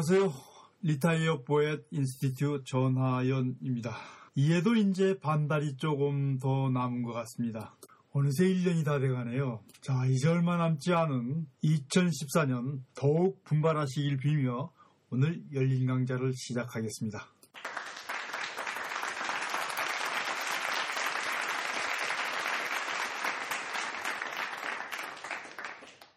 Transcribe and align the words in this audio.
안녕하세요. 0.00 0.32
리타이어 0.80 1.42
보엣 1.42 1.84
인스티튜 1.90 2.62
전하연입니다. 2.64 3.94
이해도 4.34 4.74
이제 4.74 5.18
반달이 5.18 5.76
조금 5.76 6.38
더 6.38 6.70
남은 6.70 7.02
것 7.02 7.12
같습니다. 7.12 7.76
어느새 8.12 8.46
1년이 8.46 8.82
다 8.82 8.98
돼가네요. 8.98 9.62
자, 9.82 10.06
이제 10.06 10.26
얼마 10.30 10.56
남지 10.56 10.94
않은 10.94 11.46
2014년 11.62 12.80
더욱 12.94 13.44
분발하시길 13.44 14.16
빌며 14.16 14.72
오늘 15.10 15.42
열린 15.52 15.86
강좌를 15.86 16.32
시작하겠습니다. 16.34 17.26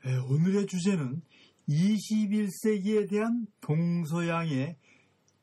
네, 0.06 0.18
오늘의 0.30 0.68
주제는 0.68 1.22
21세기에 1.70 3.10
대한 3.10 3.48
동서양의 3.62 4.78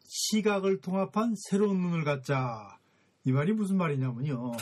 시각을 0.04 0.80
통합한 0.80 1.34
새로운 1.36 1.80
눈을 1.80 2.04
갖자. 2.04 2.78
이 3.24 3.32
말이 3.32 3.52
무슨 3.52 3.76
말이냐면요. 3.76 4.52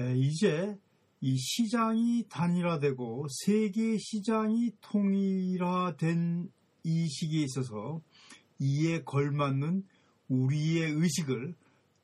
에, 0.00 0.16
이제 0.16 0.76
이 1.20 1.36
시장이 1.36 2.24
단일화되고 2.28 3.26
세계 3.44 3.96
시장이 3.98 4.72
통일화된 4.80 6.50
이 6.84 7.08
시기에 7.08 7.44
있어서 7.44 8.00
이에 8.58 9.02
걸맞는 9.02 9.84
우리의 10.28 10.90
의식을 10.92 11.54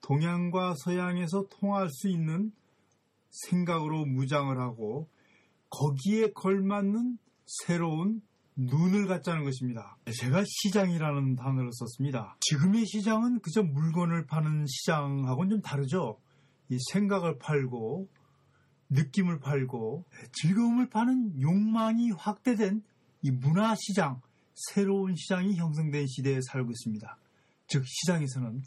동양과 0.02 0.74
서양에서 0.84 1.46
통할 1.50 1.88
수 1.90 2.08
있는 2.08 2.52
생각으로 3.30 4.04
무장을 4.04 4.56
하고 4.58 5.08
거기에 5.70 6.32
걸맞는 6.32 7.18
새로운 7.46 8.22
눈을 8.58 9.06
갖자는 9.06 9.44
것입니다. 9.44 9.96
제가 10.12 10.42
시장이라는 10.44 11.36
단어를 11.36 11.70
썼습니다. 11.72 12.36
지금의 12.40 12.86
시장은 12.86 13.38
그저 13.38 13.62
물건을 13.62 14.26
파는 14.26 14.66
시장하고는 14.66 15.50
좀 15.50 15.60
다르죠. 15.62 16.18
이 16.68 16.76
생각을 16.90 17.38
팔고 17.38 18.08
느낌을 18.90 19.38
팔고 19.38 20.04
즐거움을 20.32 20.88
파는 20.88 21.40
욕망이 21.40 22.10
확대된 22.10 22.82
이 23.22 23.30
문화 23.30 23.76
시장, 23.76 24.20
새로운 24.54 25.14
시장이 25.14 25.54
형성된 25.54 26.06
시대에 26.08 26.40
살고 26.50 26.72
있습니다. 26.72 27.16
즉 27.68 27.84
시장에서는 27.86 28.62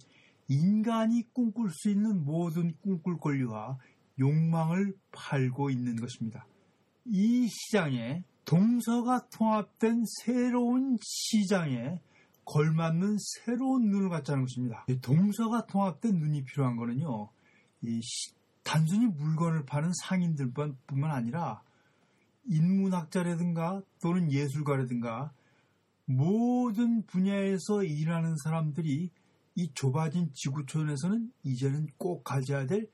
인간이 0.48 1.24
꿈꿀 1.34 1.70
수 1.70 1.90
있는 1.90 2.24
모든 2.24 2.74
꿈꿀 2.82 3.18
권리와 3.18 3.78
욕망을 4.20 4.94
팔고 5.12 5.70
있는 5.70 5.98
것입니다. 5.98 6.46
이 7.06 7.48
시장에 7.50 8.24
동서가 8.52 9.30
통합된 9.30 10.04
새로운 10.06 10.98
시장에 11.02 12.02
걸맞는 12.44 13.16
새로운 13.18 13.90
눈을 13.90 14.10
갖자는 14.10 14.42
것입니다. 14.42 14.86
동서가 15.02 15.68
통합된 15.68 16.20
눈이 16.20 16.44
필요한 16.44 16.76
거는요. 16.76 17.30
시, 18.02 18.34
단순히 18.64 19.08
물건을 19.08 19.64
파는 19.66 19.94
상인들뿐만 20.02 21.12
아니라 21.12 21.62
인문학자라든가 22.44 23.84
또는 24.02 24.30
예술가라든가 24.30 25.32
모든 26.04 27.06
분야에서 27.06 27.86
일하는 27.86 28.36
사람들이 28.44 29.12
이 29.56 29.72
좁아진 29.74 30.30
지구촌에서는 30.34 31.32
이제는 31.44 31.88
꼭 31.98 32.26
가져야 32.26 32.66
될 32.66 32.90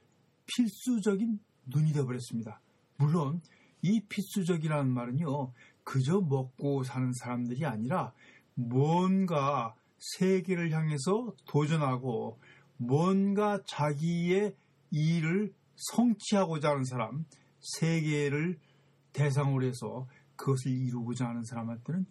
필수적인 0.46 1.40
눈이 1.66 1.94
되어버렸습니다. 1.94 2.62
물론 2.98 3.42
이 3.88 4.02
필수적이라는 4.02 4.92
말은요, 4.92 5.54
그저 5.84 6.20
먹고 6.20 6.84
사는 6.84 7.12
사람들이 7.14 7.66
아니라 7.66 8.14
뭔가 8.56 9.76
세계를 9.98 10.72
향해서 10.72 11.34
도전하고 11.48 12.38
뭔가 12.78 13.62
자기의 13.66 14.56
일을 14.92 15.54
성취하고자 15.76 16.70
하는 16.70 16.84
사람, 16.84 17.26
세계를 17.60 18.60
대상으로 19.14 19.66
해서 19.66 20.08
그것을 20.36 20.72
이루고자 20.72 21.28
하는 21.28 21.44
사람한테는 21.44 22.06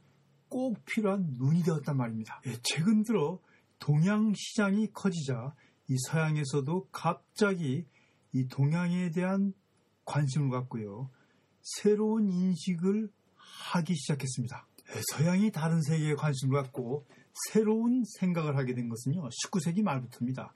꼭 0.49 0.85
필요한 0.85 1.35
눈이 1.39 1.63
되었단 1.63 1.97
말입니다. 1.97 2.41
예, 2.47 2.57
최근 2.63 3.03
들어 3.03 3.41
동양 3.79 4.33
시장이 4.35 4.93
커지자 4.93 5.55
이 5.89 5.97
서양에서도 6.09 6.89
갑자기 6.91 7.87
이 8.33 8.49
동양에 8.49 9.11
대한 9.11 9.53
관심을 10.05 10.51
갖고요. 10.51 11.11
새로운 11.67 12.31
인식을 12.31 13.09
하기 13.35 13.97
시작했습니다. 13.97 14.69
예, 14.95 15.01
서양이 15.13 15.51
다른 15.51 15.83
세계에 15.83 16.15
관심을 16.15 16.63
갖고 16.63 17.05
새로운 17.51 18.05
생각을 18.21 18.57
하게 18.57 18.75
된 18.75 18.89
것은요. 18.89 19.29
19세기 19.29 19.83
말부터입니다. 19.83 20.55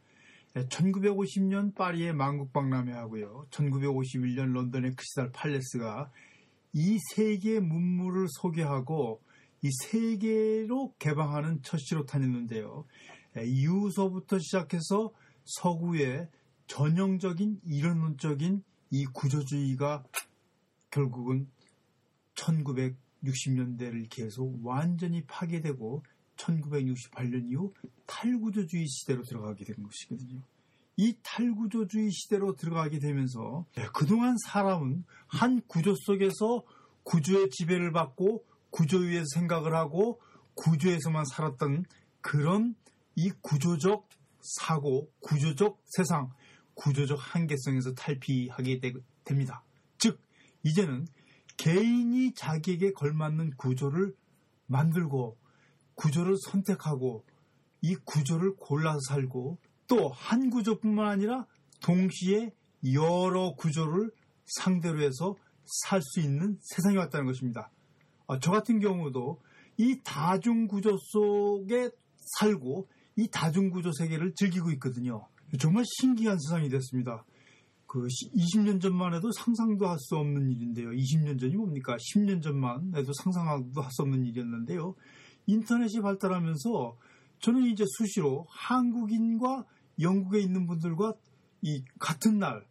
1950년 0.54 1.68
예, 1.70 1.74
파리의 1.74 2.14
만국박람회하고요. 2.14 3.46
1951년 3.50 4.52
런던의 4.52 4.94
크시달 4.94 5.32
팔레스가 5.32 6.12
이 6.74 6.98
세계의 7.14 7.60
문물을 7.60 8.26
소개하고 8.40 9.20
이 9.62 9.68
세계로 9.82 10.94
개방하는 11.00 11.60
첫 11.62 11.78
시로 11.78 12.06
다녔는데요. 12.06 12.84
예, 13.36 13.44
이후서부터 13.46 14.38
시작해서 14.38 15.12
서구의 15.44 16.28
전형적인 16.68 17.62
이론론적인 17.64 18.62
이 18.92 19.04
구조주의가 19.06 20.04
결국은 20.90 21.48
1960년대를 22.34 24.08
계속 24.08 24.58
완전히 24.64 25.24
파괴되고 25.24 26.02
1968년 26.36 27.50
이후 27.50 27.72
탈구조주의 28.06 28.86
시대로 28.88 29.22
들어가게 29.22 29.64
된 29.64 29.76
것이거든요. 29.82 30.40
이 30.96 31.16
탈구조주의 31.22 32.10
시대로 32.10 32.54
들어가게 32.56 32.98
되면서 32.98 33.66
네, 33.74 33.86
그동안 33.94 34.36
사람은 34.46 35.04
한 35.26 35.60
구조 35.66 35.94
속에서 35.94 36.64
구조의 37.04 37.50
지배를 37.50 37.92
받고 37.92 38.44
구조 38.70 38.98
위에서 38.98 39.24
생각을 39.34 39.74
하고 39.74 40.20
구조에서만 40.54 41.24
살았던 41.24 41.84
그런 42.20 42.74
이 43.16 43.30
구조적 43.40 44.08
사고, 44.40 45.10
구조적 45.20 45.80
세상, 45.86 46.30
구조적 46.74 47.18
한계성에서 47.18 47.94
탈피하게 47.94 48.80
되, 48.80 48.92
됩니다. 49.24 49.62
즉 50.62 50.70
이제는 50.70 51.06
개인이 51.56 52.32
자기에게 52.34 52.92
걸맞는 52.92 53.56
구조를 53.56 54.14
만들고 54.66 55.36
구조를 55.94 56.36
선택하고 56.38 57.24
이 57.82 57.94
구조를 57.96 58.56
골라서 58.56 58.98
살고 59.08 59.58
또 59.88 60.08
한 60.08 60.50
구조뿐만 60.50 61.06
아니라 61.06 61.46
동시에 61.82 62.52
여러 62.94 63.54
구조를 63.54 64.10
상대로 64.44 65.00
해서 65.02 65.36
살 65.84 66.00
수 66.02 66.20
있는 66.20 66.58
세상이 66.62 66.96
왔다는 66.96 67.26
것입니다. 67.26 67.70
아, 68.26 68.38
저 68.40 68.50
같은 68.50 68.80
경우도 68.80 69.40
이 69.76 70.00
다중 70.02 70.66
구조 70.66 70.96
속에 70.96 71.90
살고 72.38 72.88
이 73.16 73.28
다중 73.28 73.70
구조 73.70 73.92
세계를 73.92 74.34
즐기고 74.34 74.70
있거든요. 74.72 75.26
정말 75.58 75.84
신기한 76.00 76.38
세상이 76.38 76.68
됐습니다. 76.68 77.24
그 77.90 78.06
20년 78.06 78.80
전만 78.80 79.14
해도 79.14 79.32
상상도 79.32 79.88
할 79.88 79.98
수 79.98 80.16
없는 80.16 80.48
일인데요. 80.52 80.90
20년 80.90 81.40
전이 81.40 81.56
뭡니까? 81.56 81.96
10년 81.96 82.40
전만 82.40 82.94
해도 82.94 83.12
상상도 83.12 83.82
할 83.82 83.90
수 83.90 84.02
없는 84.02 84.24
일이었는데요. 84.26 84.94
인터넷이 85.46 86.00
발달하면서 86.00 86.96
저는 87.40 87.64
이제 87.64 87.84
수시로 87.98 88.46
한국인과 88.48 89.64
영국에 90.00 90.38
있는 90.38 90.68
분들과 90.68 91.14
이 91.62 91.82
같은 91.98 92.38
날 92.38 92.64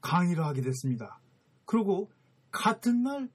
강의를 0.00 0.44
하게 0.44 0.62
됐습니다. 0.62 1.20
그리고 1.64 2.12
같은 2.52 3.02
날 3.02 3.28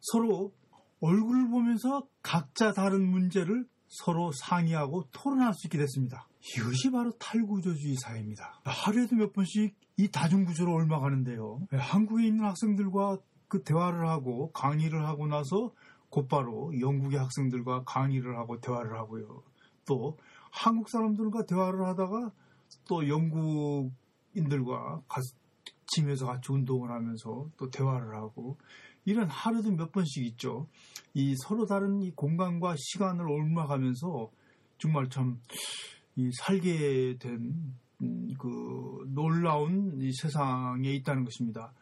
서로 0.00 0.54
얼굴을 1.00 1.50
보면서 1.50 2.08
각자 2.22 2.72
다른 2.72 3.06
문제를 3.06 3.68
서로 3.88 4.32
상의하고 4.32 5.08
토론할 5.12 5.52
수 5.52 5.66
있게 5.66 5.76
됐습니다. 5.76 6.26
이것이 6.56 6.90
바로 6.90 7.10
탈구조주의 7.18 7.96
사회입니다. 7.96 8.62
하루에도 8.64 9.16
몇 9.16 9.34
번씩 9.34 9.83
이 9.96 10.08
다중구조로 10.08 10.74
옮아가는데요. 10.74 11.60
한국에 11.70 12.26
있는 12.26 12.44
학생들과 12.44 13.18
그 13.48 13.62
대화를 13.62 14.08
하고 14.08 14.50
강의를 14.52 15.06
하고 15.06 15.26
나서 15.26 15.72
곧바로 16.10 16.72
영국의 16.80 17.18
학생들과 17.18 17.84
강의를 17.84 18.36
하고 18.36 18.60
대화를 18.60 18.98
하고요. 18.98 19.42
또 19.86 20.18
한국 20.50 20.88
사람들과 20.88 21.46
대화를 21.46 21.84
하다가 21.86 22.32
또 22.88 23.08
영국인들과 23.08 25.02
집에서 25.86 26.26
같이 26.26 26.52
운동을 26.52 26.90
하면서 26.90 27.48
또 27.56 27.70
대화를 27.70 28.16
하고 28.16 28.58
이런 29.04 29.28
하루도 29.28 29.72
몇 29.72 29.92
번씩 29.92 30.24
있죠. 30.26 30.66
이 31.12 31.34
서로 31.36 31.66
다른 31.66 32.00
이 32.00 32.10
공간과 32.12 32.74
시간을 32.76 33.28
옮아가면서 33.28 34.30
정말 34.78 35.08
참 35.08 35.40
이 36.16 36.30
살게 36.32 37.16
된 37.18 37.74
그 38.38 38.48
음, 38.48 39.14
놀라운 39.14 40.00
이 40.00 40.12
세상에 40.12 40.90
있다는 40.90 41.24
것입니다. 41.24 41.72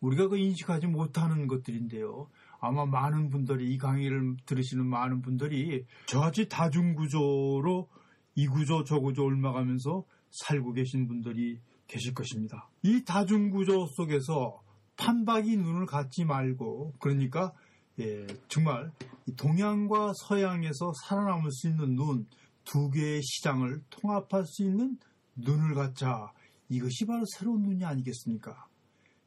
우리가 0.00 0.28
그 0.28 0.38
인식하지 0.38 0.86
못하는 0.86 1.46
것들인데요. 1.46 2.28
아마 2.60 2.86
많은 2.86 3.30
분들이 3.30 3.72
이 3.72 3.78
강의를 3.78 4.36
들으시는 4.46 4.86
많은 4.86 5.22
분들이 5.22 5.84
저같이 6.06 6.48
다중구조로 6.48 7.88
이 8.36 8.46
구조 8.46 8.84
저 8.84 9.00
구조 9.00 9.24
옮아가면서 9.24 10.04
살고 10.30 10.72
계신 10.74 11.08
분들이 11.08 11.60
계실 11.86 12.14
것입니다. 12.14 12.68
이 12.82 13.02
다중구조 13.04 13.86
속에서 13.96 14.62
판박이 14.96 15.56
눈을 15.56 15.86
갖지 15.86 16.24
말고 16.24 16.94
그러니까 16.98 17.52
예, 18.00 18.26
정말 18.48 18.92
동양과 19.36 20.12
서양에서 20.14 20.92
살아남을 21.04 21.50
수 21.50 21.68
있는 21.68 21.94
눈 21.94 22.26
두 22.68 22.90
개의 22.90 23.22
시장을 23.22 23.82
통합할 23.88 24.44
수 24.44 24.62
있는 24.62 24.98
눈을 25.38 25.74
갖자 25.74 26.32
이것이 26.68 27.06
바로 27.06 27.24
새로운 27.36 27.62
눈이 27.62 27.84
아니겠습니까? 27.84 28.66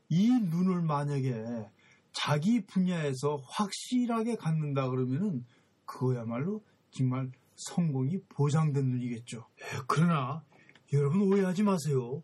이 0.10 0.30
눈을 0.30 0.82
만약에 0.82 1.70
자기 2.12 2.66
분야에서 2.66 3.38
확실하게 3.48 4.36
갖는다 4.36 4.90
그러면은 4.90 5.46
그거야말로 5.86 6.64
정말 6.92 7.32
성공이 7.56 8.24
보장된 8.30 8.86
눈이겠죠. 8.86 9.48
예, 9.60 9.82
그러나 9.88 10.44
여러분 10.94 11.22
오해하지 11.22 11.64
마세요. 11.64 12.22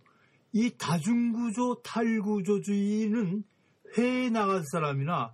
이 0.51 0.71
다중구조 0.77 1.81
탈구조주의는 1.83 3.43
회에 3.97 4.29
나갈 4.29 4.63
사람이나 4.71 5.33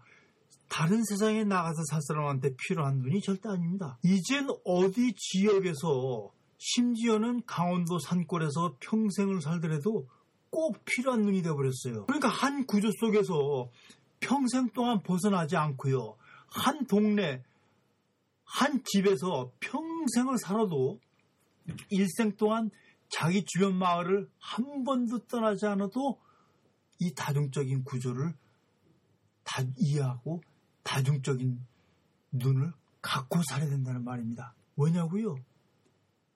다른 0.70 1.04
세상에 1.04 1.44
나가서 1.44 1.84
살 1.90 2.02
사람한테 2.02 2.56
필요한 2.58 3.00
눈이 3.00 3.22
절대 3.22 3.50
아닙니다. 3.50 3.98
이젠 4.04 4.48
어디 4.66 5.14
지역에서 5.16 6.32
심지어는 6.66 7.46
강원도 7.46 8.00
산골에서 8.00 8.78
평생을 8.80 9.42
살더라도 9.42 10.08
꼭 10.50 10.86
필요한 10.86 11.24
눈이 11.24 11.42
되어버렸어요. 11.42 12.06
그러니까 12.06 12.30
한 12.30 12.66
구조 12.66 12.90
속에서 13.00 13.70
평생 14.22 14.70
동안 14.70 15.04
벗어나지 15.04 15.58
않고요. 15.58 16.16
한 16.48 16.88
동네, 16.88 17.44
한 18.46 18.82
집에서 18.86 19.52
평생을 19.60 20.38
살아도 20.38 21.02
일생 21.90 22.38
동안 22.38 22.72
자기 23.10 23.44
주변 23.46 23.78
마을을 23.78 24.30
한 24.40 24.86
번도 24.86 25.26
떠나지 25.26 25.66
않아도 25.66 26.22
이 27.00 27.14
다중적인 27.14 27.84
구조를 27.84 28.34
다 29.44 29.64
이해하고 29.76 30.42
다중적인 30.84 31.60
눈을 32.32 32.72
갖고 33.02 33.42
살아야 33.50 33.70
된다는 33.70 34.06
말입니다. 34.06 34.56
왜냐고요? 34.78 35.36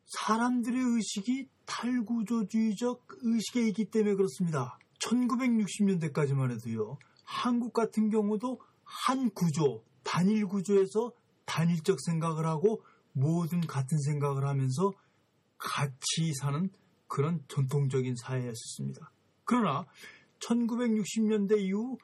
사람들의 0.08 0.80
의식이 0.80 1.50
탈구조주의적 1.66 3.08
의식에 3.22 3.68
있기 3.68 3.86
때문에 3.86 4.16
그렇습니다. 4.16 4.80
1960년대까지만 5.00 6.52
해도요. 6.52 6.98
한국 7.24 7.74
같은 7.74 8.10
경우도 8.10 8.60
한 8.84 9.30
구조, 9.32 9.84
단일 10.04 10.48
구조에서 10.48 11.12
단일적 11.46 12.00
생각을 12.02 12.46
하고 12.46 12.82
모든 13.12 13.62
같은 13.62 14.00
생각을 14.00 14.48
하면서 14.48 14.92
같이 15.58 16.34
사는 16.40 16.70
그런 17.08 17.44
전통적인 17.48 18.16
사회였습니다. 18.16 19.12
그러나 19.44 19.86
1960년대 20.40 21.60
이후 21.60 21.98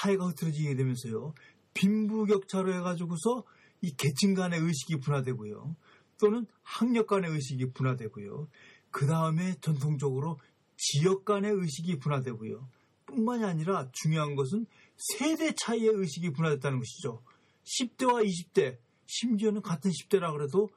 사회가 0.00 0.26
흐트러지게 0.28 0.74
되면서요. 0.74 1.34
빈부격차로 1.74 2.74
해가지고서 2.74 3.44
이 3.82 3.94
계층 3.96 4.34
간의 4.34 4.60
의식이 4.60 5.00
분화되고요. 5.00 5.76
또는 6.18 6.46
학력 6.62 7.06
간의 7.06 7.30
의식이 7.30 7.72
분화되고요. 7.72 8.48
그 8.90 9.06
다음에 9.06 9.54
전통적으로 9.60 10.38
지역 10.76 11.24
간의 11.24 11.52
의식이 11.52 11.98
분화되고요. 11.98 12.68
뿐만이 13.06 13.44
아니라 13.44 13.88
중요한 13.92 14.34
것은 14.34 14.66
세대 14.96 15.54
차이의 15.54 15.88
의식이 15.94 16.32
분화됐다는 16.32 16.78
것이죠. 16.78 17.22
10대와 17.64 18.24
20대, 18.24 18.78
심지어는 19.06 19.62
같은 19.62 19.90
10대라 19.90 20.32
그래도 20.32 20.68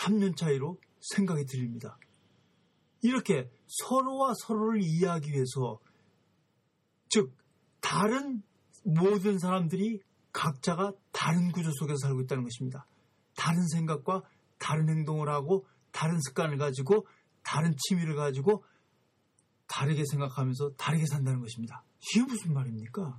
3년 0.00 0.36
차이로 0.36 0.78
생각이 1.00 1.44
들립니다. 1.44 1.98
이렇게 3.02 3.50
서로와 3.66 4.32
서로를 4.34 4.82
이해하기 4.82 5.30
위해서 5.30 5.78
즉 7.08 7.32
다른 7.80 8.42
모든 8.82 9.38
사람들이 9.38 10.00
각자가 10.32 10.92
다른 11.12 11.52
구조 11.52 11.70
속에서 11.72 11.98
살고 11.98 12.22
있다는 12.22 12.44
것입니다. 12.44 12.86
다른 13.36 13.66
생각과 13.68 14.22
다른 14.58 14.88
행동을 14.88 15.28
하고 15.28 15.66
다른 15.92 16.18
습관을 16.20 16.58
가지고 16.58 17.06
다른 17.42 17.74
취미를 17.76 18.16
가지고 18.16 18.64
다르게 19.66 20.04
생각하면서 20.04 20.72
다르게 20.76 21.06
산다는 21.06 21.40
것입니다. 21.40 21.84
이게 22.00 22.24
무슨 22.24 22.52
말입니까? 22.52 23.18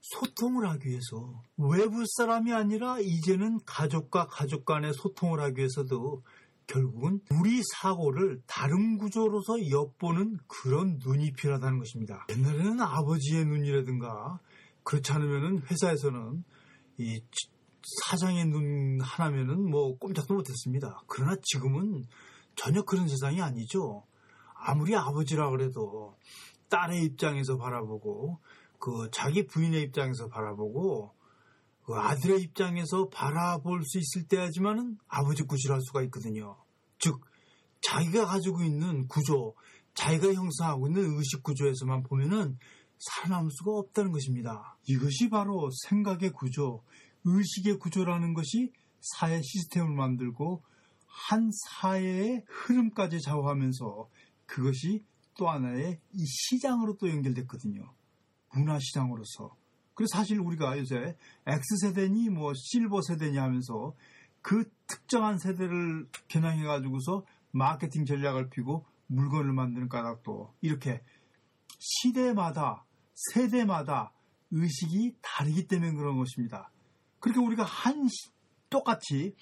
소통을 0.00 0.68
하기 0.68 0.88
위해서 0.88 1.42
외부 1.56 2.04
사람이 2.16 2.52
아니라 2.52 2.98
이제는 3.00 3.58
가족과 3.66 4.28
가족 4.28 4.64
간의 4.64 4.92
소통을 4.94 5.40
하기 5.40 5.58
위해서도 5.58 6.22
결국은 6.66 7.20
우리 7.30 7.62
사고를 7.80 8.40
다른 8.46 8.98
구조로서 8.98 9.70
엿보는 9.70 10.38
그런 10.46 10.98
눈이 11.04 11.32
필요하다는 11.32 11.78
것입니다. 11.78 12.26
옛날에는 12.30 12.80
아버지의 12.80 13.44
눈이라든가 13.44 14.40
그렇지 14.82 15.12
않으면 15.12 15.62
회사에서는 15.70 16.44
이 16.98 17.20
사장의 17.86 18.46
눈 18.46 19.00
하나면은 19.00 19.70
뭐 19.70 19.96
꼼짝도 19.98 20.34
못했습니다. 20.34 21.02
그러나 21.06 21.36
지금은 21.42 22.06
전혀 22.56 22.82
그런 22.82 23.08
세상이 23.08 23.40
아니죠. 23.40 24.04
아무리 24.54 24.96
아버지라 24.96 25.50
그래도 25.50 26.16
딸의 26.68 27.04
입장에서 27.04 27.56
바라보고 27.56 28.40
그 28.78 29.08
자기 29.12 29.46
부인의 29.46 29.82
입장에서 29.84 30.28
바라보고 30.28 31.14
그 31.84 31.94
아들의 31.94 32.42
입장에서 32.42 33.08
바라볼 33.08 33.84
수 33.84 33.98
있을 33.98 34.26
때야지만은 34.26 34.98
아버지 35.06 35.44
구실을 35.44 35.76
할 35.76 35.82
수가 35.82 36.02
있거든요. 36.04 36.56
즉 36.98 37.20
자기가 37.80 38.26
가지고 38.26 38.64
있는 38.64 39.06
구조, 39.06 39.54
자기가 39.94 40.34
형성하고 40.34 40.88
있는 40.88 41.16
의식 41.16 41.44
구조에서만 41.44 42.02
보면은 42.02 42.58
살아남을 42.98 43.50
수가 43.52 43.72
없다는 43.72 44.10
것입니다. 44.10 44.76
이것이 44.88 45.28
바로 45.28 45.70
생각의 45.88 46.30
구조, 46.30 46.82
의식의 47.26 47.78
구조라는 47.78 48.34
것이 48.34 48.72
사회 49.00 49.42
시스템을 49.42 49.94
만들고 49.94 50.62
한 51.06 51.50
사회의 51.66 52.42
흐름까지 52.46 53.20
좌우하면서 53.20 54.08
그것이 54.46 55.04
또 55.36 55.50
하나의 55.50 56.00
이 56.12 56.24
시장으로 56.24 56.96
또 56.98 57.10
연결됐거든요. 57.10 57.92
문화 58.54 58.78
시장으로서. 58.78 59.56
그래서 59.94 60.16
사실 60.16 60.38
우리가 60.38 60.78
요새 60.78 61.16
X세대니 61.46 62.30
뭐 62.30 62.52
실버 62.54 63.02
세대니 63.02 63.36
하면서 63.38 63.94
그 64.40 64.70
특정한 64.86 65.38
세대를 65.38 66.08
겨냥해 66.28 66.64
가지고서 66.64 67.24
마케팅 67.50 68.04
전략을 68.04 68.50
피고 68.50 68.86
물건을 69.08 69.52
만드는 69.52 69.88
까닭도 69.88 70.54
이렇게 70.60 71.02
시대마다 71.78 72.84
세대마다 73.14 74.12
의식이 74.50 75.16
다르기 75.22 75.66
때문에 75.66 75.92
그런 75.92 76.16
것입니다. 76.18 76.70
그렇게 77.20 77.40
우리가 77.40 77.64
한 77.64 78.08
똑같이 78.70 79.34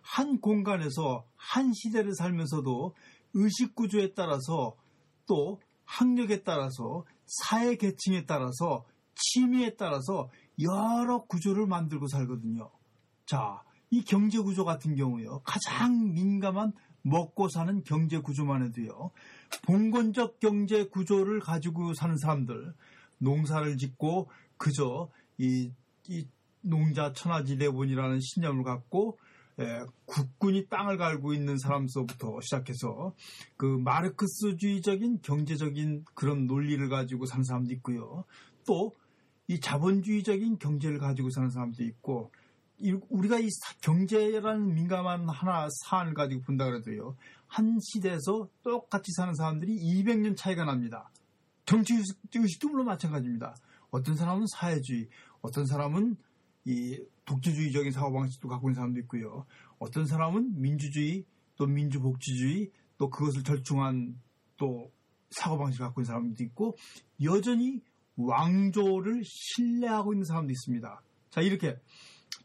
한 0.00 0.40
공간에서 0.40 1.24
한 1.36 1.72
시대를 1.72 2.14
살면서도 2.14 2.94
의식 3.34 3.74
구조에 3.74 4.14
따라서 4.14 4.76
또 5.26 5.60
학력에 5.84 6.42
따라서 6.42 7.04
사회 7.26 7.76
계층에 7.76 8.26
따라서 8.26 8.84
취미에 9.14 9.76
따라서 9.76 10.30
여러 10.60 11.24
구조를 11.24 11.66
만들고 11.66 12.08
살거든요. 12.08 12.70
자, 13.26 13.62
이 13.90 14.02
경제 14.04 14.38
구조 14.38 14.64
같은 14.64 14.94
경우요. 14.94 15.40
가장 15.44 16.12
민감한 16.12 16.72
먹고 17.02 17.48
사는 17.48 17.82
경제 17.84 18.18
구조만 18.18 18.64
해도요. 18.64 19.10
봉건적 19.62 20.40
경제 20.40 20.86
구조를 20.86 21.40
가지고 21.40 21.94
사는 21.94 22.16
사람들, 22.16 22.74
농사를 23.18 23.76
짓고 23.76 24.30
그저 24.56 25.10
이, 25.38 25.72
이 26.08 26.26
농자 26.62 27.12
천하지대본이라는 27.12 28.20
신념을 28.20 28.64
갖고 28.64 29.18
예, 29.60 29.84
국군이 30.06 30.66
땅을 30.68 30.96
갈고 30.96 31.34
있는 31.34 31.58
사람서부터 31.58 32.40
시작해서 32.40 33.14
그 33.56 33.66
마르크스주의적인 33.66 35.20
경제적인 35.20 36.06
그런 36.14 36.46
논리를 36.46 36.88
가지고 36.88 37.26
사는 37.26 37.44
사람도 37.44 37.72
있고요. 37.74 38.24
또 38.66 38.92
이 39.48 39.60
자본주의적인 39.60 40.58
경제를 40.58 40.98
가지고 40.98 41.30
사는 41.30 41.50
사람도 41.50 41.82
있고 41.84 42.32
우리가 43.10 43.38
이 43.38 43.48
경제라는 43.82 44.74
민감한 44.74 45.28
하나 45.28 45.68
사안을 45.84 46.14
가지고 46.14 46.42
본다 46.42 46.64
그래도요. 46.64 47.16
한 47.46 47.78
시대에서 47.80 48.48
똑같이 48.62 49.12
사는 49.12 49.34
사람들이 49.34 49.76
200년 49.76 50.36
차이가 50.36 50.64
납니다. 50.64 51.10
정치 51.66 51.94
의식도 52.34 52.68
물론 52.70 52.86
마찬가지입니다. 52.86 53.54
어떤 53.90 54.16
사람은 54.16 54.46
사회주의, 54.46 55.08
어떤 55.42 55.66
사람은 55.66 56.16
이 56.64 57.00
독재주의적인 57.24 57.92
사고 57.92 58.12
방식도 58.12 58.48
갖고 58.48 58.68
있는 58.68 58.74
사람도 58.76 59.00
있고요. 59.00 59.46
어떤 59.78 60.06
사람은 60.06 60.60
민주주의, 60.60 61.24
또 61.56 61.66
민주복지주의, 61.66 62.70
또 62.98 63.10
그것을 63.10 63.42
절충한 63.42 64.20
또 64.56 64.92
사고 65.30 65.58
방식을 65.58 65.86
갖고 65.86 66.00
있는 66.02 66.06
사람도 66.06 66.44
있고 66.44 66.76
여전히 67.22 67.80
왕조를 68.16 69.22
신뢰하고 69.24 70.12
있는 70.12 70.24
사람도 70.24 70.52
있습니다. 70.52 71.02
자 71.30 71.40
이렇게 71.40 71.76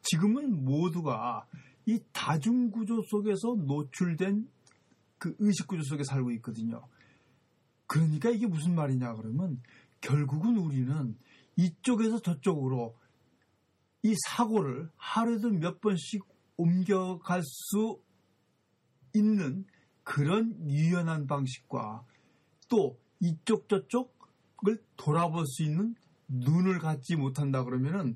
지금은 0.02 0.64
모두가 0.64 1.46
이 1.86 2.00
다중 2.12 2.72
구조 2.72 3.02
속에서 3.02 3.56
노출된 3.56 4.48
그 5.18 5.36
의식 5.40 5.68
구조 5.68 5.84
속에 5.84 6.04
살고 6.04 6.32
있거든요. 6.34 6.88
그러니까 7.86 8.30
이게 8.30 8.48
무슨 8.48 8.76
말이냐 8.76 9.14
그러면 9.16 9.62
결국은 10.02 10.58
우리는 10.58 11.18
이쪽에서 11.56 12.20
저쪽으로 12.22 12.98
이 14.08 14.16
사고를 14.26 14.90
하루에도 14.96 15.50
몇 15.50 15.82
번씩 15.82 16.24
옮겨갈 16.56 17.42
수 17.44 18.02
있는 19.14 19.66
그런 20.04 20.56
유연한 20.70 21.28
방식과 21.28 22.06
또 22.70 22.98
이쪽 23.20 23.68
저쪽을 23.68 24.82
돌아볼 24.96 25.46
수 25.46 25.64
있는 25.64 25.94
눈을 26.30 26.80
갖지 26.80 27.18
못한다 27.18 27.66
그러면은 27.66 28.16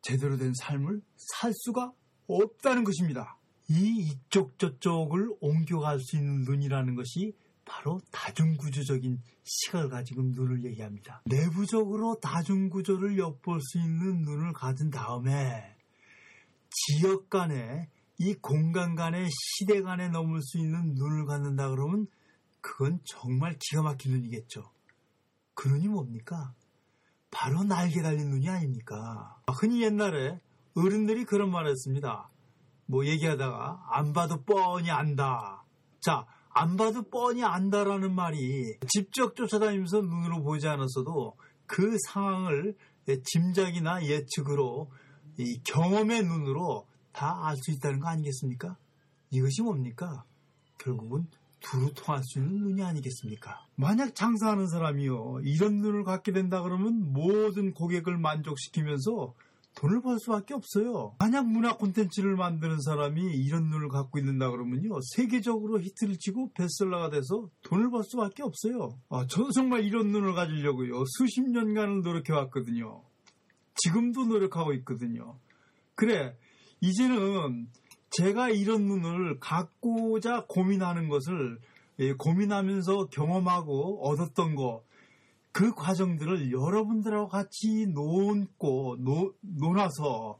제대로 0.00 0.36
된 0.36 0.52
삶을 0.54 1.02
살 1.16 1.52
수가 1.52 1.92
없다는 2.28 2.84
것입니다. 2.84 3.36
이 3.68 4.12
이쪽 4.12 4.60
저쪽을 4.60 5.34
옮겨갈 5.40 5.98
수 5.98 6.16
있는 6.16 6.42
눈이라는 6.42 6.94
것이 6.94 7.34
바로 7.70 8.00
다중구조적인 8.10 9.22
시각을 9.44 9.90
가지고 9.90 10.22
눈을 10.22 10.64
얘기합니다. 10.64 11.22
내부적으로 11.26 12.18
다중구조를 12.20 13.16
엿볼 13.16 13.60
수 13.60 13.78
있는 13.78 14.22
눈을 14.22 14.52
가진 14.52 14.90
다음에 14.90 15.76
지역 16.68 17.30
간에 17.30 17.88
이 18.18 18.34
공간 18.34 18.96
간에 18.96 19.28
시대 19.30 19.82
간에 19.82 20.08
넘을 20.08 20.42
수 20.42 20.58
있는 20.58 20.94
눈을 20.94 21.26
갖는다 21.26 21.68
그러면 21.70 22.08
그건 22.60 22.98
정말 23.04 23.56
기가 23.60 23.82
막힌 23.82 24.12
눈이겠죠. 24.12 24.68
그 25.54 25.68
눈이 25.68 25.86
뭡니까? 25.88 26.52
바로 27.30 27.62
날개 27.62 28.02
달린 28.02 28.30
눈이 28.30 28.48
아닙니까? 28.48 29.40
흔히 29.48 29.82
옛날에 29.82 30.40
어른들이 30.74 31.24
그런 31.24 31.52
말을 31.52 31.70
했습니다. 31.70 32.30
뭐 32.86 33.06
얘기하다가 33.06 33.86
안 33.92 34.12
봐도 34.12 34.42
뻔히 34.42 34.90
안다. 34.90 35.64
자, 36.00 36.26
안 36.60 36.76
봐도 36.76 37.02
뻔히 37.02 37.42
안다라는 37.42 38.14
말이 38.14 38.76
직접 38.86 39.34
쫓아다니면서 39.34 40.02
눈으로 40.02 40.42
보지 40.42 40.68
않았어도 40.68 41.36
그 41.66 41.96
상황을 42.08 42.76
짐작이나 43.24 44.04
예측으로 44.04 44.90
이 45.38 45.58
경험의 45.64 46.22
눈으로 46.22 46.86
다 47.12 47.46
알 47.46 47.56
수 47.56 47.70
있다는 47.72 48.00
거 48.00 48.08
아니겠습니까? 48.08 48.76
이것이 49.30 49.62
뭡니까? 49.62 50.24
결국은 50.78 51.26
두루 51.60 51.92
통할 51.94 52.22
수 52.24 52.38
있는 52.40 52.58
눈이 52.62 52.82
아니겠습니까? 52.82 53.66
만약 53.76 54.14
장사하는 54.14 54.66
사람이요 54.66 55.40
이런 55.44 55.80
눈을 55.80 56.04
갖게 56.04 56.30
된다 56.32 56.62
그러면 56.62 57.12
모든 57.12 57.72
고객을 57.72 58.18
만족시키면서 58.18 59.32
돈을 59.76 60.02
벌 60.02 60.18
수밖에 60.18 60.54
없어요. 60.54 61.14
만약 61.18 61.48
문화 61.48 61.76
콘텐츠를 61.76 62.36
만드는 62.36 62.80
사람이 62.80 63.22
이런 63.22 63.70
눈을 63.70 63.88
갖고 63.88 64.18
있는다 64.18 64.50
그러면요. 64.50 64.98
세계적으로 65.14 65.80
히트를 65.80 66.18
치고 66.18 66.52
베스트셀러가 66.54 67.10
돼서 67.10 67.48
돈을 67.62 67.90
벌 67.90 68.02
수밖에 68.04 68.42
없어요. 68.42 68.98
아, 69.08 69.26
저는 69.26 69.50
정말 69.52 69.84
이런 69.84 70.08
눈을 70.08 70.34
가지려고요. 70.34 71.04
수십 71.06 71.42
년간을 71.42 72.02
노력해왔거든요. 72.02 73.02
지금도 73.76 74.26
노력하고 74.26 74.72
있거든요. 74.74 75.38
그래, 75.94 76.36
이제는 76.80 77.68
제가 78.10 78.50
이런 78.50 78.86
눈을 78.86 79.38
갖고자 79.38 80.46
고민하는 80.48 81.08
것을 81.08 81.58
예, 82.00 82.14
고민하면서 82.14 83.08
경험하고 83.10 84.08
얻었던 84.08 84.54
거, 84.54 84.82
그 85.52 85.74
과정들을 85.74 86.52
여러분들하고 86.52 87.28
같이 87.28 87.86
논고, 87.86 88.96
노, 89.00 89.34
논아서 89.40 90.38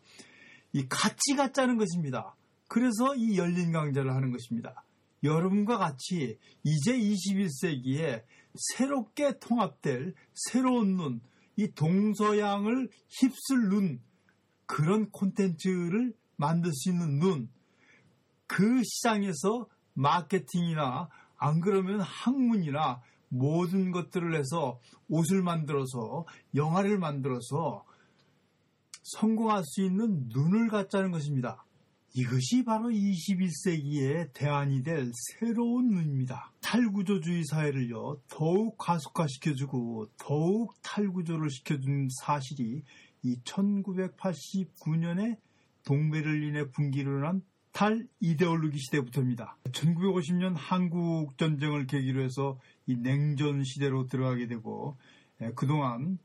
이 0.72 0.86
같이 0.88 1.34
갖자는 1.36 1.78
것입니다. 1.78 2.36
그래서 2.68 3.16
이 3.16 3.36
열린 3.36 3.72
강좌를 3.72 4.14
하는 4.14 4.30
것입니다. 4.30 4.84
여러분과 5.22 5.76
같이 5.78 6.38
이제 6.62 6.96
21세기에 6.96 8.22
새롭게 8.54 9.38
통합될 9.38 10.14
새로운 10.32 10.96
눈, 10.96 11.20
이 11.56 11.68
동서양을 11.72 12.88
휩쓸 13.08 13.68
눈, 13.68 14.00
그런 14.66 15.10
콘텐츠를 15.10 16.14
만들 16.36 16.72
수 16.72 16.90
있는 16.90 17.18
눈, 17.18 17.48
그 18.46 18.82
시장에서 18.84 19.66
마케팅이나 19.94 21.08
안 21.36 21.60
그러면 21.60 22.00
학문이나 22.00 23.02
모든 23.30 23.90
것들을 23.92 24.36
해서 24.36 24.78
옷을 25.08 25.42
만들어서 25.42 26.26
영화를 26.54 26.98
만들어서 26.98 27.84
성공할 29.02 29.64
수 29.64 29.82
있는 29.82 30.28
눈을 30.28 30.68
갖자는 30.68 31.10
것입니다. 31.10 31.64
이것이 32.12 32.64
바로 32.64 32.88
21세기의 32.88 34.32
대안이 34.32 34.82
될 34.82 35.12
새로운 35.14 35.90
눈입니다. 35.90 36.52
탈구조주의 36.60 37.44
사회를요, 37.44 38.20
더욱 38.28 38.76
가속화시켜주고 38.78 40.08
더욱 40.18 40.74
탈구조를 40.82 41.48
시켜준 41.50 42.08
사실이 42.20 42.82
이 43.22 43.40
1989년에 43.44 45.38
동베를린의 45.84 46.72
분기로 46.72 47.10
일어난 47.12 47.42
달 47.72 48.06
이데올로기 48.20 48.78
시대부터입니다. 48.78 49.56
1950년 49.64 50.54
한국 50.56 51.36
전쟁을 51.38 51.86
계기로 51.86 52.22
해서 52.22 52.58
이 52.86 52.96
냉전 52.96 53.62
시대로 53.64 54.06
들어가게 54.06 54.46
되고 54.46 54.96
예, 55.40 55.50
그동안 55.54 56.18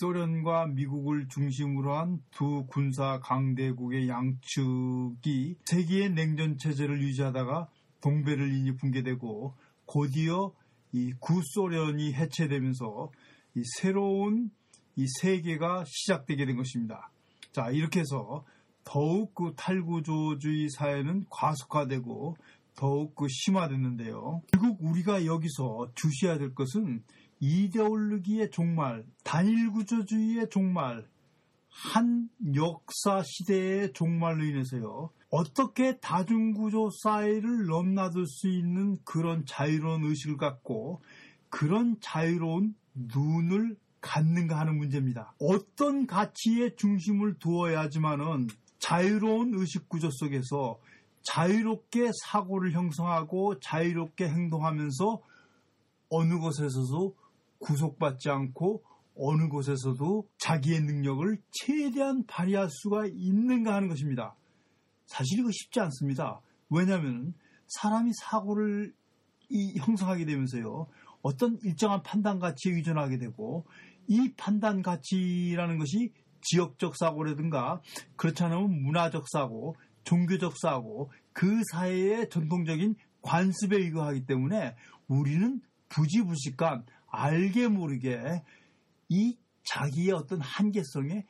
소련과 0.00 0.66
미국을 0.66 1.28
중심으로 1.28 1.94
한 1.96 2.18
두 2.32 2.66
군사 2.66 3.20
강대국의 3.20 4.08
양측이 4.08 5.56
세계의 5.64 6.10
냉전 6.10 6.56
체제를 6.56 7.00
유지하다가 7.02 7.68
동베를린이 8.00 8.76
붕괴되고 8.76 9.54
곧이어 9.86 10.52
이 10.92 11.12
구소련이 11.20 12.14
해체되면서 12.14 13.10
이 13.54 13.62
새로운 13.78 14.50
이 14.96 15.06
세계가 15.20 15.84
시작되게 15.86 16.46
된 16.46 16.56
것입니다. 16.56 17.10
자 17.52 17.70
이렇게 17.70 18.00
해서 18.00 18.44
더욱 18.88 19.34
그 19.34 19.52
탈구조주의 19.54 20.70
사회는 20.70 21.26
과속화되고 21.28 22.38
더욱 22.74 23.14
그 23.14 23.26
심화됐는데요. 23.28 24.40
결국 24.50 24.78
우리가 24.80 25.26
여기서 25.26 25.90
주시해야 25.94 26.38
될 26.38 26.54
것은 26.54 27.02
이데올로기의 27.38 28.50
종말, 28.50 29.04
단일구조주의의 29.24 30.48
종말, 30.48 31.06
한 31.68 32.30
역사 32.54 33.22
시대의 33.22 33.92
종말로 33.92 34.42
인해서요. 34.44 35.10
어떻게 35.28 35.98
다중구조 35.98 36.88
사회를 37.02 37.66
넘나들 37.66 38.26
수 38.26 38.48
있는 38.48 38.96
그런 39.04 39.44
자유로운 39.44 40.04
의식을 40.04 40.38
갖고 40.38 41.02
그런 41.50 41.98
자유로운 42.00 42.74
눈을 42.94 43.76
갖는가 44.00 44.58
하는 44.58 44.78
문제입니다. 44.78 45.34
어떤 45.40 46.06
가치의 46.06 46.76
중심을 46.76 47.34
두어야지만은 47.38 48.48
자유로운 48.78 49.54
의식 49.54 49.88
구조 49.88 50.08
속에서 50.10 50.78
자유롭게 51.22 52.10
사고를 52.24 52.72
형성하고 52.72 53.60
자유롭게 53.60 54.28
행동하면서 54.28 55.20
어느 56.10 56.38
곳에서도 56.38 57.14
구속받지 57.58 58.30
않고 58.30 58.82
어느 59.16 59.48
곳에서도 59.48 60.28
자기의 60.38 60.80
능력을 60.82 61.38
최대한 61.50 62.24
발휘할 62.26 62.68
수가 62.70 63.06
있는가 63.06 63.74
하는 63.74 63.88
것입니다. 63.88 64.36
사실 65.06 65.40
이거 65.40 65.50
쉽지 65.50 65.80
않습니다. 65.80 66.40
왜냐하면 66.70 67.34
사람이 67.66 68.12
사고를 68.14 68.94
형성하게 69.78 70.24
되면서요. 70.24 70.86
어떤 71.22 71.58
일정한 71.62 72.02
판단 72.02 72.38
가치에 72.38 72.74
의존하게 72.74 73.18
되고 73.18 73.66
이 74.06 74.32
판단 74.36 74.82
가치라는 74.82 75.78
것이 75.78 76.12
지역적 76.50 76.96
사고라든가 76.96 77.80
그렇지 78.16 78.42
않으면 78.42 78.82
문화적 78.82 79.26
사고, 79.30 79.76
종교적 80.04 80.54
사고, 80.58 81.10
그 81.32 81.60
사회의 81.72 82.28
전통적인 82.30 82.96
관습에 83.22 83.76
의거하기 83.76 84.26
때문에 84.26 84.76
우리는 85.06 85.60
부지부식간 85.88 86.84
알게 87.08 87.68
모르게 87.68 88.42
이 89.08 89.36
자기의 89.64 90.12
어떤 90.12 90.40
한계성에 90.40 91.24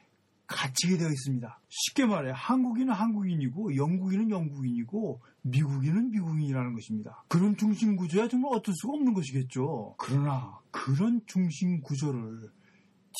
갇히게 0.46 0.96
되어 0.96 1.08
있습니다. 1.08 1.60
쉽게 1.68 2.06
말해 2.06 2.32
한국인은 2.34 2.94
한국인이고 2.94 3.76
영국인은 3.76 4.30
영국인이고 4.30 5.20
미국인은 5.42 6.10
미국인이라는 6.10 6.72
것입니다. 6.72 7.24
그런 7.28 7.56
중심 7.56 7.96
구조야 7.96 8.28
정말 8.28 8.52
어쩔 8.54 8.74
수가 8.74 8.94
없는 8.94 9.12
것이겠죠. 9.12 9.94
그러나 9.98 10.58
그런 10.70 11.20
중심 11.26 11.82
구조를 11.82 12.50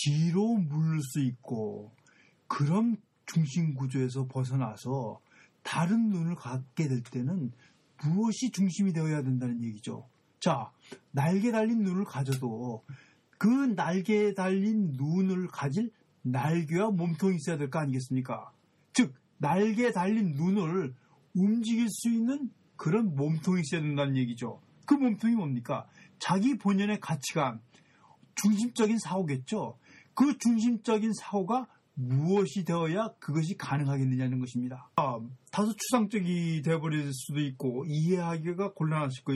뒤로 0.05 0.55
물을 0.57 1.01
수 1.03 1.21
있고 1.21 1.93
그런 2.47 2.97
중심 3.27 3.75
구조에서 3.75 4.27
벗어나서 4.27 5.21
다른 5.63 6.09
눈을 6.11 6.35
갖게 6.35 6.89
될 6.89 7.03
때는 7.03 7.53
무엇이 8.03 8.51
중심이 8.51 8.93
되어야 8.93 9.23
된다는 9.23 9.63
얘기죠. 9.63 10.09
자, 10.41 10.71
날개 11.11 11.51
달린 11.51 11.83
눈을 11.83 12.05
가져도 12.05 12.85
그 13.39 13.49
날개에 13.49 14.35
달린 14.35 14.93
눈을 14.93 15.49
가질 15.49 15.91
날개와 16.23 16.91
몸통이 16.93 17.37
있어야 17.37 17.57
될 17.57 17.71
거 17.71 17.81
아니겠습니까? 17.81 18.53
즉, 18.93 19.15
날개에 19.39 19.93
달린 19.93 20.35
눈을 20.35 20.95
움직일 21.35 21.89
수 21.89 22.09
있는 22.09 22.51
그런 22.77 23.15
몸통이 23.15 23.63
있어야 23.63 23.81
된다는 23.81 24.17
얘기죠. 24.17 24.61
그 24.87 24.95
몸통이 24.95 25.35
뭡니까? 25.35 25.87
자기 26.19 26.57
본연의 26.57 27.01
가치관, 27.01 27.61
중심적인 28.37 28.99
사고겠죠. 28.99 29.77
그 30.19 30.37
중심적인 30.37 31.13
사고가 31.13 31.69
무엇이 31.95 32.65
되어야 32.65 33.15
그것이 33.21 33.57
가능하겠느냐는 33.57 34.41
것입니다. 34.41 34.91
아, 34.97 35.21
다소 35.53 35.73
추상적이 35.77 36.63
되어버릴 36.63 37.13
수도 37.13 37.39
있고 37.39 37.85
이해하기가 37.87 38.73
곤란하실 38.73 39.23
거 39.23 39.33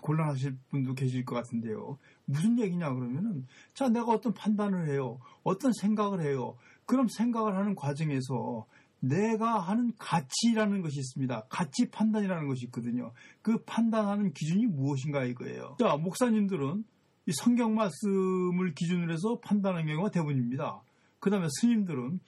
곤란하실 0.00 0.56
분도 0.70 0.94
계실 0.94 1.26
것 1.26 1.34
같은데요. 1.34 1.98
무슨 2.24 2.58
얘기냐 2.58 2.94
그러면은 2.94 3.46
자 3.74 3.90
내가 3.90 4.06
어떤 4.06 4.32
판단을 4.32 4.88
해요, 4.88 5.20
어떤 5.42 5.70
생각을 5.74 6.22
해요. 6.22 6.56
그럼 6.86 7.08
생각을 7.08 7.54
하는 7.54 7.74
과정에서 7.74 8.64
내가 9.00 9.58
하는 9.58 9.92
가치라는 9.98 10.80
것이 10.80 10.98
있습니다. 10.98 11.46
가치 11.50 11.90
판단이라는 11.90 12.48
것이 12.48 12.64
있거든요. 12.66 13.12
그 13.42 13.62
판단하는 13.64 14.32
기준이 14.32 14.64
무엇인가 14.64 15.24
이거예요. 15.24 15.76
자 15.78 15.98
목사님들은 15.98 16.84
이 17.26 17.32
성경 17.32 17.74
말씀을 17.74 18.74
기준으로 18.74 19.12
해서 19.12 19.38
판단하는 19.40 19.86
경우가 19.86 20.10
대부분입니다. 20.10 20.82
그 21.20 21.30
다음에 21.30 21.46
스님들은 21.60 22.20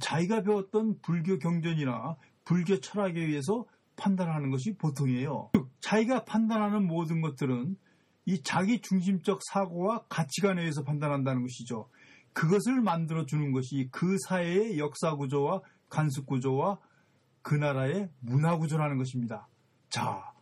자기가 0.00 0.42
배웠던 0.42 1.00
불교 1.00 1.38
경전이나 1.38 2.16
불교 2.44 2.78
철학에 2.78 3.20
의해서 3.20 3.64
판단하는 3.96 4.50
것이 4.50 4.74
보통이에요. 4.76 5.50
즉, 5.54 5.70
자기가 5.80 6.24
판단하는 6.24 6.86
모든 6.86 7.20
것들은 7.20 7.76
이 8.26 8.42
자기 8.42 8.80
중심적 8.80 9.40
사고와 9.50 10.04
가치관에 10.08 10.60
의해서 10.60 10.82
판단한다는 10.82 11.42
것이죠. 11.42 11.88
그것을 12.32 12.80
만들어 12.80 13.26
주는 13.26 13.52
것이 13.52 13.88
그 13.92 14.16
사회의 14.26 14.78
역사 14.78 15.14
구조와 15.14 15.62
간섭 15.88 16.26
구조와 16.26 16.78
그 17.42 17.54
나라의 17.54 18.10
문화 18.20 18.58
구조라는 18.58 18.98
것입니다. 18.98 19.46
자, 19.88 20.32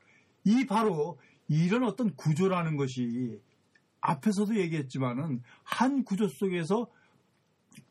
이 0.44 0.66
바로 0.66 1.18
이런 1.48 1.84
어떤 1.84 2.14
구조라는 2.14 2.76
것이 2.76 3.40
앞에서도 4.02 4.56
얘기했지만은 4.58 5.42
한 5.62 6.04
구조 6.04 6.28
속에서 6.28 6.88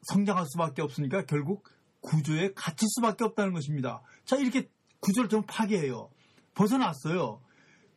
성장할 0.04 0.46
수밖에 0.46 0.84
없으니까 0.84 1.26
결국 1.26 1.68
구조에 2.02 2.54
갇힐 2.54 2.88
수밖에 2.90 3.24
없다는 3.24 3.54
것입니다. 3.54 4.02
자, 4.26 4.36
이렇게 4.38 4.70
구조를 5.00 5.30
좀 5.30 5.44
파괴해요. 5.48 6.12
벗어났어요. 6.54 7.42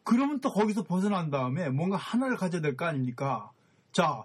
그러면 0.04 0.40
또 0.40 0.50
거기서 0.50 0.84
벗어난 0.84 1.30
다음에 1.30 1.68
뭔가 1.68 1.98
하나를 1.98 2.36
가져야 2.36 2.62
될 2.62 2.76
거 2.76 2.86
아닙니까? 2.86 3.50
자, 3.92 4.24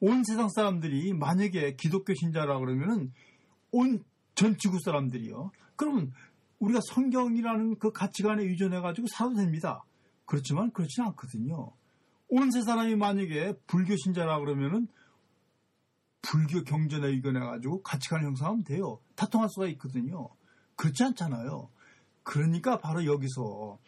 온 0.00 0.22
세상 0.24 0.48
사람들이 0.48 1.12
만약에 1.14 1.74
기독교 1.74 2.14
신자라 2.14 2.58
그러면은 2.60 3.12
온 3.72 4.04
전 4.40 4.56
지구 4.56 4.78
사람들이요. 4.82 5.50
그러면 5.76 6.12
우리가 6.60 6.80
성경이라는 6.82 7.78
그 7.78 7.92
가치관에 7.92 8.42
의존해가지고 8.44 9.08
살아도 9.12 9.36
됩니다. 9.36 9.84
그렇지만 10.24 10.70
그렇지는 10.72 11.08
않거든요. 11.08 11.70
온 12.30 12.50
세 12.50 12.62
사람이 12.62 12.96
만약에 12.96 13.54
불교 13.66 13.96
신자라 13.96 14.38
그러면은 14.38 14.88
불교 16.22 16.62
경전에 16.62 17.08
의견해가지고 17.08 17.82
가치관을 17.82 18.26
형성하면 18.26 18.64
돼요. 18.64 19.00
다 19.16 19.26
통할 19.26 19.48
수가 19.48 19.66
있거든요. 19.68 20.28
그렇지 20.76 21.02
않잖아요. 21.02 21.70
그러니까 22.22 22.78
바로 22.78 23.04
여기서 23.04 23.78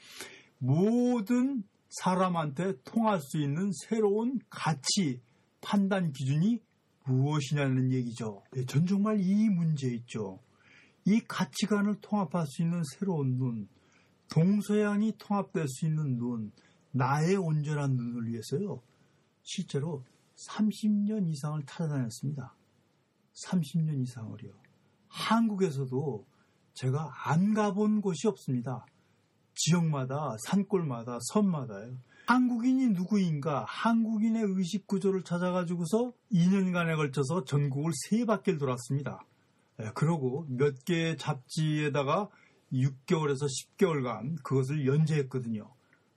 모든 0.58 1.62
사람한테 1.88 2.74
통할 2.84 3.20
수 3.20 3.38
있는 3.38 3.70
새로운 3.72 4.40
가치, 4.48 5.20
판단 5.60 6.12
기준이 6.12 6.60
무엇이냐는 7.04 7.92
얘기죠. 7.92 8.42
네, 8.52 8.64
전 8.64 8.86
정말 8.86 9.20
이 9.20 9.48
문제 9.50 9.88
있죠. 9.88 10.40
이 11.04 11.20
가치관을 11.20 11.96
통합할 12.00 12.46
수 12.46 12.62
있는 12.62 12.82
새로운 12.94 13.36
눈, 13.36 13.68
동서양이 14.30 15.12
통합될 15.18 15.66
수 15.68 15.86
있는 15.86 16.16
눈, 16.16 16.52
나의 16.92 17.36
온전한 17.36 17.96
눈을 17.96 18.28
위해서요. 18.28 18.82
실제로 19.42 20.04
30년 20.48 21.28
이상을 21.28 21.62
찾아다녔습니다. 21.66 22.54
30년 23.46 24.00
이상을요. 24.02 24.52
한국에서도 25.08 26.26
제가 26.74 27.10
안 27.26 27.54
가본 27.54 28.00
곳이 28.00 28.28
없습니다. 28.28 28.86
지역마다, 29.54 30.36
산골마다, 30.46 31.18
섬마다요. 31.32 31.98
한국인이 32.26 32.88
누구인가, 32.90 33.64
한국인의 33.68 34.44
의식 34.44 34.86
구조를 34.86 35.24
찾아가지고서 35.24 36.12
2년간에 36.32 36.96
걸쳐서 36.96 37.44
전국을 37.44 37.92
세 38.08 38.24
바퀴를 38.24 38.58
돌았습니다. 38.58 39.26
예, 39.80 39.90
그러고 39.94 40.46
몇 40.48 40.84
개의 40.84 41.18
잡지에다가 41.18 42.28
6개월에서 42.72 43.46
10개월간 43.46 44.42
그것을 44.42 44.86
연재했거든요. 44.86 45.70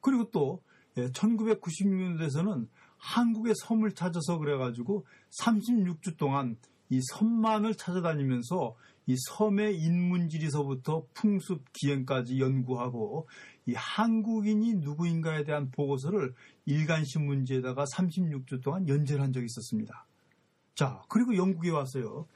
그리고 0.05 0.29
또 0.29 0.61
1996년도에서는 0.95 2.63
예, 2.63 2.67
한국의 2.97 3.55
섬을 3.63 3.93
찾아서 3.95 4.37
그래가지고 4.37 5.03
36주 5.41 6.15
동안 6.15 6.57
이 6.89 7.01
섬만을 7.11 7.73
찾아다니면서 7.73 8.75
이 9.07 9.15
섬의 9.17 9.79
인문지리서부터 9.79 11.07
풍습 11.15 11.73
기행까지 11.73 12.39
연구하고 12.39 13.27
이 13.65 13.73
한국인이 13.73 14.75
누구인가에 14.75 15.43
대한 15.43 15.71
보고서를 15.71 16.35
일간신문지에다가 16.65 17.85
36주 17.85 18.61
동안 18.61 18.87
연재를 18.87 19.23
한 19.23 19.33
적이 19.33 19.47
있었습니다. 19.47 20.05
자, 20.75 21.01
그리고 21.09 21.35
영국에 21.35 21.71
왔어요. 21.71 22.27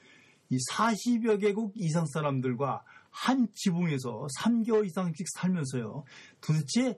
이 0.50 0.58
40여 0.72 1.40
개국 1.40 1.74
이상 1.76 2.08
사람들과 2.08 2.84
한 3.12 3.48
지붕에서 3.54 4.26
3개월 4.40 4.88
이상씩 4.88 5.28
살면서요. 5.36 6.04
도대체 6.42 6.98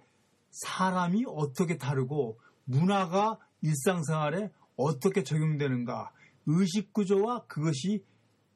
사람이 0.52 1.26
어떻게 1.28 1.78
다르고 1.78 2.40
문화가 2.66 3.40
일상생활에 3.62 4.52
어떻게 4.76 5.24
적용되는가, 5.24 6.12
의식 6.46 6.94
구조와 6.94 7.46
그것이 7.46 8.04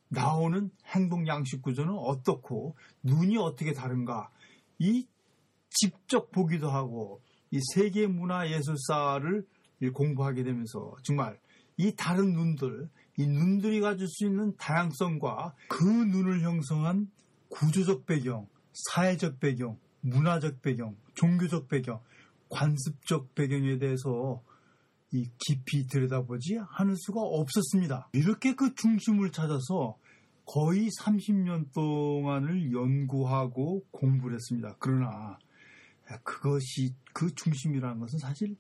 나오는 0.07 0.69
행동 0.85 1.27
양식 1.27 1.61
구조는 1.61 1.93
어떻고, 1.93 2.75
눈이 3.03 3.37
어떻게 3.37 3.73
다른가, 3.73 4.29
이 4.79 5.07
직접 5.69 6.31
보기도 6.31 6.69
하고, 6.69 7.21
이 7.51 7.59
세계 7.73 8.07
문화 8.07 8.49
예술사를 8.49 9.45
공부하게 9.93 10.43
되면서 10.43 10.95
정말 11.03 11.39
이 11.77 11.93
다른 11.95 12.33
눈들, 12.33 12.89
이 13.17 13.27
눈들이 13.27 13.81
가질 13.81 14.07
수 14.07 14.25
있는 14.25 14.55
다양성과 14.57 15.53
그 15.69 15.83
눈을 15.83 16.41
형성한 16.41 17.09
구조적 17.49 18.05
배경, 18.05 18.47
사회적 18.73 19.39
배경, 19.39 19.77
문화적 20.05 20.61
배경, 20.61 20.95
종교적 21.15 21.67
배경, 21.67 21.99
관습적 22.49 23.33
배경에 23.33 23.77
대해서 23.79 24.43
이 25.11 25.29
깊이 25.39 25.87
들여다보지 25.87 26.59
않을 26.77 26.95
수가 26.95 27.21
없었습니다. 27.21 28.09
이렇게 28.13 28.53
그 28.53 28.75
중심을 28.75 29.31
찾아서 29.31 29.97
거의 30.45 30.89
30년 30.99 31.73
동안을 31.73 32.71
연구하고 32.71 33.85
공부를 33.91 34.35
했습니다. 34.35 34.75
그러나 34.79 35.39
그것이 36.23 36.93
그 37.13 37.33
중심이라는 37.33 37.99
것은 37.99 38.19
사실 38.19 38.55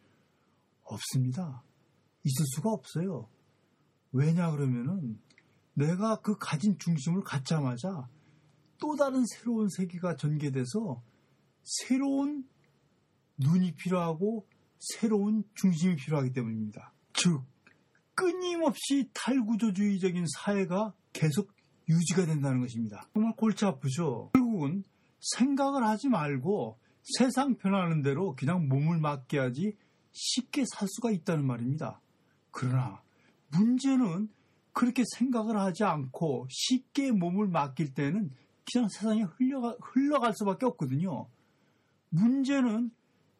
없습니다. 0.83 1.61
있을 2.23 2.45
수가 2.55 2.71
없어요. 2.71 3.29
왜냐 4.11 4.49
그러면은 4.49 5.19
내가 5.73 6.21
그 6.21 6.37
가진 6.39 6.77
중심을 6.79 7.21
갖자마자 7.23 8.07
또 8.79 8.95
다른 8.95 9.23
새로운 9.25 9.67
세계가 9.69 10.15
전개돼서 10.15 11.03
새로운 11.65 12.47
눈이 13.37 13.75
필요하고 13.75 14.47
새로운 14.79 15.43
중심이 15.55 15.95
필요하기 15.95 16.31
때문입니다. 16.31 16.93
즉, 17.13 17.43
끊임없이 18.13 19.09
탈구조주의적인 19.13 20.25
사회가 20.37 20.93
계속 21.11 21.51
유지가 21.89 22.25
된다는 22.25 22.61
것입니다. 22.61 23.07
정말 23.13 23.33
골치 23.35 23.65
아프죠? 23.65 24.31
결국은 24.33 24.83
생각을 25.19 25.83
하지 25.83 26.07
말고 26.07 26.77
세상 27.17 27.55
변하는 27.55 28.01
대로 28.01 28.35
그냥 28.35 28.67
몸을 28.67 28.99
맡게 28.99 29.37
하지 29.37 29.75
쉽게 30.11 30.63
살 30.65 30.87
수가 30.87 31.11
있다는 31.11 31.45
말입니다. 31.45 31.99
그러나 32.51 33.01
문제는 33.49 34.29
그렇게 34.71 35.03
생각을 35.17 35.59
하지 35.59 35.83
않고 35.83 36.47
쉽게 36.49 37.11
몸을 37.11 37.47
맡길 37.47 37.93
때는 37.93 38.31
그냥 38.71 38.89
세상에 38.89 39.23
흘러가, 39.23 39.75
흘러갈 39.81 40.33
수밖에 40.33 40.65
없거든요. 40.65 41.27
문제는 42.15 42.91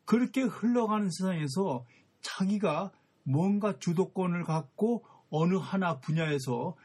그렇게 0.05 0.41
흘러가는 0.41 1.09
세상에서 1.09 1.85
자기가 2.21 2.91
뭔가 3.23 3.79
주도권을 3.79 4.43
갖고 4.43 5.05
어느 5.29 5.55
하나 5.55 5.99
분야에서 5.99 6.75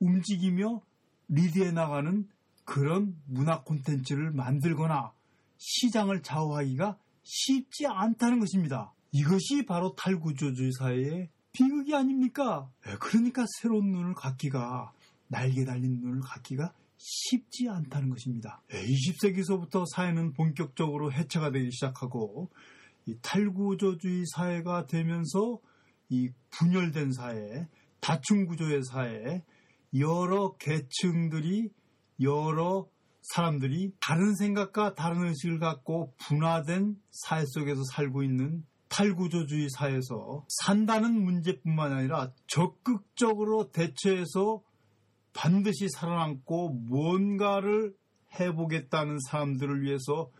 움직이며 0.00 0.82
리드해 1.28 1.72
나가는 1.72 2.28
그런 2.64 3.16
문화 3.26 3.62
콘텐츠를 3.62 4.32
만들거나 4.32 5.12
시장을 5.56 6.22
좌우하기가 6.22 6.98
쉽지 7.22 7.86
않다는 7.86 8.40
것입니다. 8.40 8.92
이것이 9.12 9.64
바로 9.66 9.94
탈구조주의 9.94 10.72
사회의 10.72 11.30
비극이 11.52 11.94
아닙니까? 11.94 12.68
예, 12.86 12.96
그러니까 13.00 13.46
새로운 13.60 13.90
눈을 13.90 14.14
갖기가 14.14 14.92
날개 15.28 15.64
달린 15.64 16.00
눈을 16.00 16.20
갖기가 16.20 16.74
쉽지 17.08 17.68
않다는 17.68 18.10
것입니다. 18.10 18.62
20세기서부터 18.70 19.84
사회는 19.94 20.32
본격적으로 20.32 21.12
해체가 21.12 21.52
되기 21.52 21.70
시작하고 21.70 22.50
이 23.06 23.16
탈구조주의 23.22 24.24
사회가 24.34 24.86
되면서 24.86 25.60
이 26.08 26.30
분열된 26.50 27.12
사회, 27.12 27.68
다층 28.00 28.46
구조의 28.46 28.82
사회, 28.84 29.44
여러 29.96 30.56
계층들이 30.56 31.70
여러 32.22 32.88
사람들이 33.22 33.92
다른 34.00 34.34
생각과 34.34 34.94
다른 34.94 35.28
의식을 35.28 35.60
갖고 35.60 36.12
분화된 36.18 36.96
사회 37.10 37.44
속에서 37.46 37.82
살고 37.92 38.24
있는 38.24 38.64
탈구조주의 38.88 39.68
사회에서 39.70 40.44
산다는 40.48 41.22
문제뿐만 41.22 41.92
아니라 41.92 42.32
적극적으로 42.48 43.70
대처해서 43.70 44.62
반드시 45.36 45.88
살아남고 45.90 46.70
뭔가를 46.70 47.94
해보겠다는 48.40 49.18
사람들을 49.28 49.82
위해서 49.82 50.30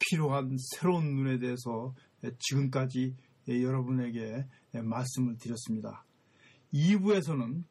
필요한 0.00 0.56
새로운 0.58 1.14
눈에 1.14 1.38
대해서 1.38 1.94
지금까지 2.40 3.14
여러분에게 3.48 4.44
말씀을 4.72 5.36
드렸습니다. 5.38 6.04
2부에서는 6.74 7.62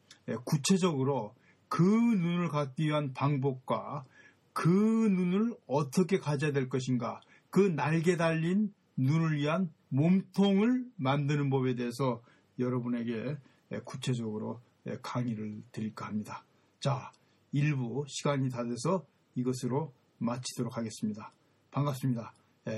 구체적으로 0.45 1.35
그 1.67 1.83
눈을 1.83 2.47
갖기 2.47 2.85
위한 2.85 3.13
방법과 3.13 4.05
그 4.53 4.69
눈을 4.69 5.55
어떻게 5.67 6.19
가져야 6.19 6.53
될 6.53 6.69
것인가, 6.69 7.19
그 7.49 7.59
날개 7.59 8.15
달린 8.15 8.73
눈을 8.95 9.37
위한 9.37 9.71
몸통을 9.89 10.85
만드는 10.95 11.49
법에 11.49 11.75
대해서 11.75 12.21
여러분에게 12.59 13.35
구체적으로 13.83 14.61
강의를 15.01 15.63
드릴까 15.73 16.07
합니다. 16.07 16.45
자, 16.81 17.11
1부 17.53 18.05
시간이 18.07 18.49
다 18.49 18.63
돼서 18.63 19.05
이것으로 19.35 19.93
마치도록 20.17 20.77
하겠습니다. 20.77 21.31
반갑습니다. 21.69 22.33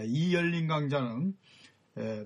이 0.08 0.36
열린 0.36 0.68
강좌는 0.68 1.38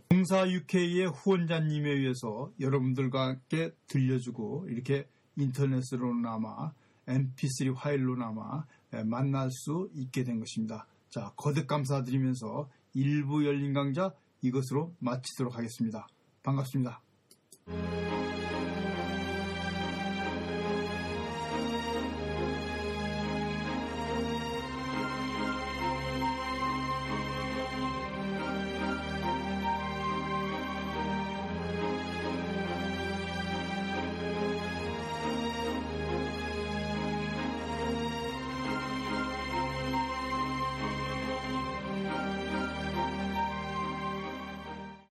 봉사 0.09 0.49
UK의 0.49 1.05
후원자님에 1.05 1.87
의해서 1.87 2.51
여러분들과 2.59 3.27
함께 3.27 3.75
들려주고 3.85 4.65
이렇게 4.69 5.07
인터넷으로나마 5.35 6.71
mp3 7.05 7.75
파일로나마 7.75 8.65
만날 9.05 9.51
수 9.51 9.91
있게 9.93 10.23
된 10.23 10.39
것입니다. 10.39 10.87
자, 11.09 11.31
거듭 11.35 11.67
감사드리면서 11.67 12.67
일부 12.95 13.45
열린 13.45 13.73
강좌 13.73 14.11
이것으로 14.41 14.95
마치도록 14.97 15.55
하겠습니다. 15.55 16.07
반갑습니다. 16.41 17.01